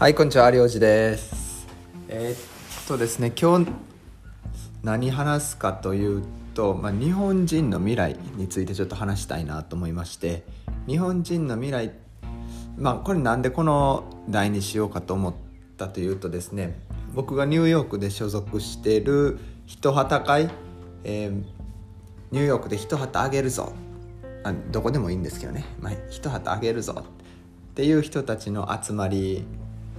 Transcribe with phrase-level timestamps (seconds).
[0.00, 1.66] はいこんにちは有吉です。
[2.08, 3.70] えーっとですね今日
[4.82, 6.22] 何話すかという
[6.54, 10.42] と、まあ、日本人の未来についてちょっと話したいなと思いまして
[10.86, 11.92] 日本人の未来
[12.78, 15.34] まあこれなんでこの題にしようかと思っ
[15.76, 16.80] たというとですね
[17.12, 20.48] 僕がニューヨークで所属している一旗会、
[21.04, 21.44] えー
[22.30, 23.74] ニューヨークで一旗あげるぞ。
[24.44, 27.04] あどこでもいいんですけどね、まあ、一旗あげるぞ。
[27.70, 29.44] っていう人たちの集まり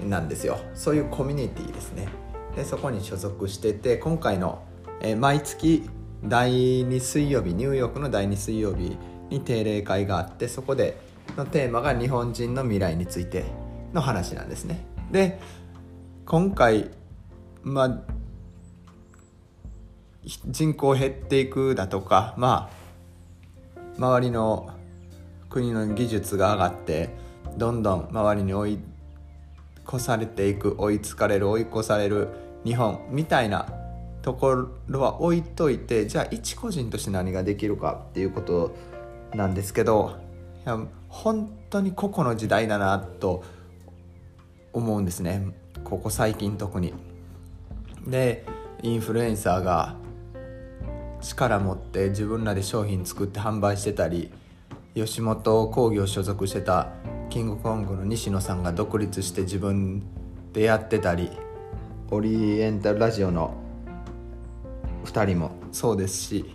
[0.09, 0.59] なんですよ。
[0.73, 2.07] そういうコミュニティですね。
[2.55, 4.63] でそこに所属してて今回の、
[5.01, 5.89] えー毎月
[6.23, 8.97] 第2水曜日ニューヨークの第2水曜日
[9.29, 11.01] に定例会があってそこで
[11.35, 13.45] のテーマが日本人の未来について
[13.93, 14.85] の話なんですね。
[15.11, 15.39] で
[16.25, 16.91] 今回
[17.63, 18.01] まあ
[20.23, 22.81] 人口減っていくだとかまあ
[23.97, 24.70] 周りの
[25.49, 27.09] 国の技術が上がって
[27.57, 28.79] どんどん周りに追い
[29.87, 32.29] 越されていく追いつかれる追い越される
[32.63, 33.68] 日本みたいな
[34.21, 38.76] ところは置いといてじゃあ一個人として何ができるかっていうこと
[39.34, 40.18] なんですけど
[40.65, 40.79] いや
[41.10, 43.43] 本当に個々の時代だなと
[44.73, 45.48] 思うんですね
[45.84, 46.93] ここ最近特に。
[48.07, 48.45] で
[48.84, 49.95] インフルエンサーが
[51.21, 54.32] 力持って自分らで商品作って販売してたり
[54.95, 56.90] 吉本興業所属してた
[57.32, 60.04] キングコングの西野さんが独立して自分
[60.51, 61.32] でやってたり
[62.10, 63.54] オリエンタルラジオの
[65.06, 65.51] 2人も。
[65.72, 66.53] そうですし、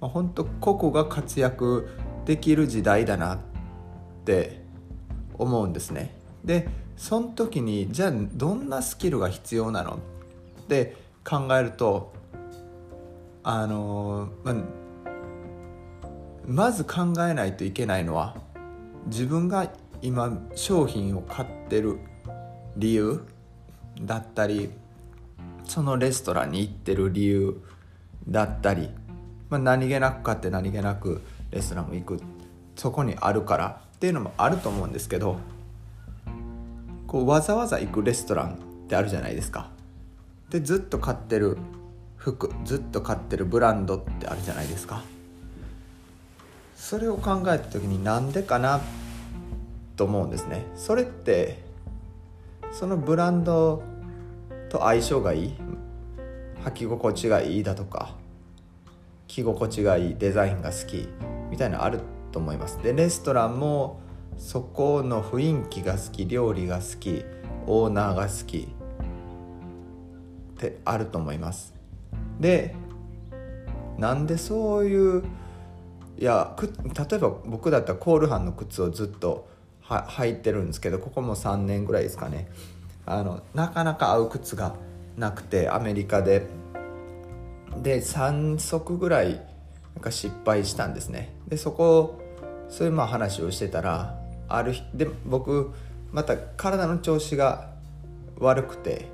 [0.00, 1.88] まあ、本当個々が活躍
[2.24, 3.38] できる時代だなっ
[4.24, 4.64] て
[5.34, 6.18] 思うんですね。
[6.44, 10.00] でその時にじゃあどんなスキルが必要なの
[10.62, 12.12] って考えると
[13.44, 14.56] あのまあ
[16.48, 18.47] まず考えないといけないのは
[19.06, 19.70] 自分が
[20.02, 21.98] 今商品を買ってる
[22.76, 23.22] 理由
[24.00, 24.70] だったり
[25.64, 27.60] そのレストランに行ってる理由
[28.28, 28.90] だったり、
[29.50, 31.20] まあ、何気なく買って何気なく
[31.50, 32.20] レストランも行く
[32.76, 35.38] そこにあるからっていうのもあると思うんですけど
[37.06, 38.56] こうわざわざ行くレストランっ
[38.88, 39.70] てあるじゃないですか。
[40.50, 41.58] でずっと買ってる
[42.16, 45.02] 服ずっと買ってるブランドってあるじゃないですか
[46.78, 48.80] それを考えた時になんでかな
[49.96, 50.64] と思うんですね。
[50.76, 51.58] それって
[52.72, 53.82] そのブランド
[54.70, 55.54] と相性がいい
[56.64, 58.14] 履き心地がいいだとか
[59.26, 61.08] 着心地がいいデザインが好き
[61.50, 62.00] みたいなのある
[62.30, 62.80] と思います。
[62.82, 64.00] でレストランも
[64.38, 67.24] そこの雰囲気が好き料理が好き
[67.66, 68.68] オーナーが好き
[70.52, 71.74] ってあると思います。
[72.38, 72.74] で
[73.98, 75.24] なんでそういう
[76.18, 79.48] いや例えば僕だったらコールハンの靴をずっと
[79.82, 82.48] は履いてるんですけどここも3年ぐらいですかね。
[83.06, 84.74] あのなかなか合う靴が
[85.16, 86.46] なくてアメリカで。
[87.82, 89.34] で3足ぐらい
[89.94, 91.32] なんか失敗したんですね。
[91.46, 92.20] でそこ
[92.68, 94.18] そういうまあ話をしてたら
[94.48, 95.70] ある日で僕
[96.10, 97.70] また体の調子が
[98.38, 99.06] 悪くて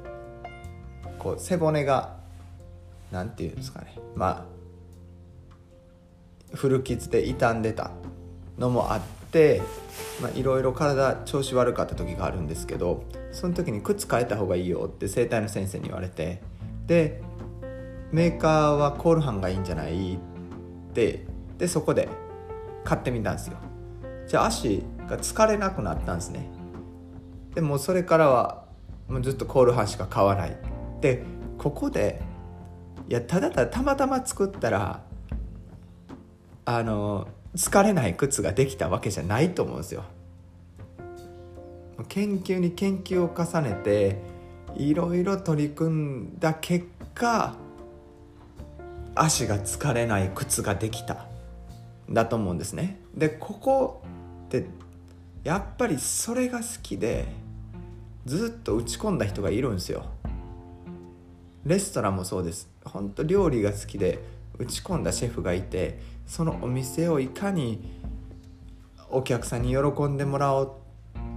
[1.19, 2.17] こう背骨が
[3.11, 3.95] なんていうんですかね。
[4.15, 4.54] まあ
[6.55, 7.91] 古傷で傷んでた
[8.59, 9.01] のもあっ
[9.31, 9.63] て
[10.35, 16.41] いろいろ体調子悪かった時があるんですけどその時に靴変えた方がいいよって整体の先生に言われて
[16.87, 17.21] で
[18.13, 20.19] メーカーはコールハンがいいんじゃないっ
[20.93, 21.27] て
[21.59, 22.09] でそこで
[22.85, 23.57] 買ってみたんですよ。
[24.29, 26.49] じゃあ足が疲れなくなったんですね。
[27.55, 28.67] でもそれからは
[29.09, 30.57] もうずっとコールハンしか買わない。
[31.01, 31.25] で
[31.59, 32.23] ここで
[33.09, 35.03] いやただただたまたま作ったら
[36.65, 40.05] あの疲れない靴ができたわけじゃないと思うんですよ。
[42.09, 44.19] 研究に研究を重ねて
[44.77, 47.55] いろいろ取り組んだ結果
[49.15, 51.27] 足が疲れない靴ができた
[52.11, 52.99] だと思うんですね。
[53.15, 54.03] でここ
[54.47, 54.67] って
[55.45, 57.27] やっぱりそれが好きで
[58.27, 60.07] ずっと打ち込んだ人がいるんですよ。
[61.65, 64.19] レストランもそうです本当料理が好きで
[64.59, 67.81] 打ち込んだシェフがいてそのお店をいかに
[69.11, 70.73] お客さんに喜んでもらおう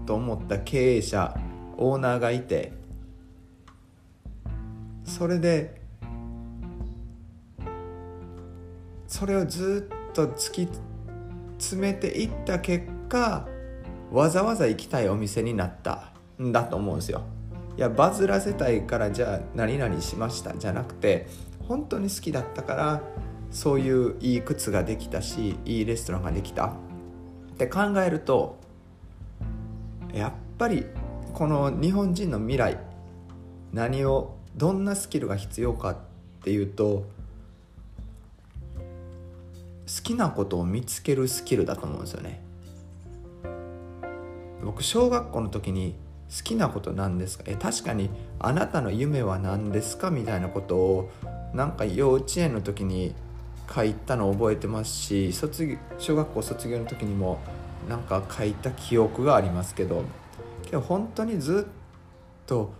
[0.05, 1.37] と思った経営者
[1.77, 2.73] オーナーがいて
[5.03, 5.81] それで
[9.07, 10.69] それをずっと突き
[11.57, 13.47] 詰めていった結果
[14.11, 16.11] わざわざ行きたいお店になった
[16.41, 17.23] んだと思うんですよ。
[17.77, 21.27] いやバズらせたいからじゃあ何々しましたじゃなくて
[21.67, 23.03] 本当に好きだったから
[23.51, 26.67] そういういい靴ができたしいいレストランができた。
[26.67, 26.71] っ
[27.57, 28.57] て考えると
[30.13, 30.85] やっぱり
[31.33, 32.79] この日本人の未来
[33.73, 35.97] 何をどんなスキルが必要かっ
[36.43, 37.05] ていうと
[38.75, 42.41] 好きなことを見つけるスキルだと思うんですよね。
[44.63, 45.95] 僕小学校の時に
[46.35, 47.45] 好きなことなんですか？
[47.47, 48.09] え確かに
[48.39, 50.11] あなたの夢は何ですか？
[50.11, 51.11] みたいなことを
[51.53, 53.15] なんか幼稚園の時に
[53.73, 57.39] 書いたのを覚えてますし卒業小学校卒業の時にも
[57.89, 60.03] なんか書いた記憶がありますけど
[60.63, 62.73] けど本当にずっと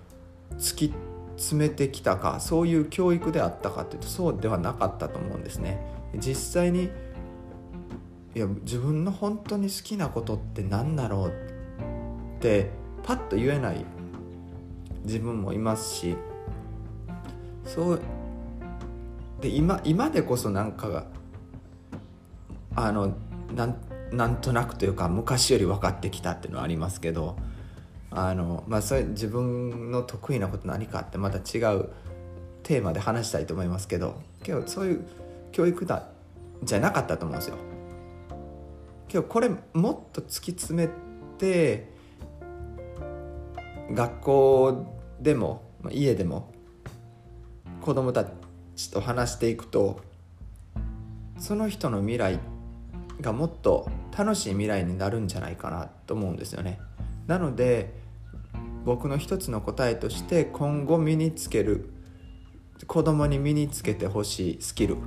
[0.57, 0.93] 突き
[1.37, 5.79] 詰めてきたかそういう教育であったかというとそうではなかったと思うんですね。
[6.15, 6.89] 実際に
[8.35, 12.69] いや自分の本当に好きなことって何だろうって
[13.03, 13.85] パッと言えない
[15.03, 16.15] 自分もいますし
[17.65, 18.01] そう
[19.41, 21.05] で今今でこそなんかが
[22.75, 23.15] あの
[23.55, 23.77] なん
[24.11, 27.35] なんとなくというか昔より分かってきたっていうのはありますけど
[28.09, 31.89] あの、まあ、それ自分の得意なこと何かってまた違う
[32.63, 35.07] テーマで話したいと思いますけどけどそういう
[35.51, 36.07] 教育だ
[36.63, 37.57] じゃなかったと思うんですよ。
[39.07, 40.89] けどこれもっと突き詰め
[41.37, 41.89] て
[43.91, 46.51] 学校でも家でも
[47.81, 48.25] 子供た
[48.77, 49.99] ちと話していくと
[51.37, 52.39] その人の未来
[53.21, 56.79] がもっと楽しい未来になるんじゃないかなと思うんですよね。
[57.25, 57.93] なので
[58.85, 61.89] 僕の一つの答えとして今後身につける
[62.85, 64.97] 子供に身につけてほしいスキル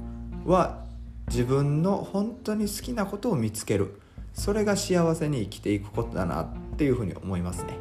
[0.44, 0.84] は
[1.28, 4.00] 自分の本当に好きなことを見つける。
[4.32, 7.76] それが幸せに生きていくことだなっていうふうに思いますね。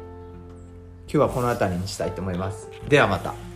[1.06, 2.68] 今日はこの辺りにしたいと思います。
[2.88, 3.49] ではまた。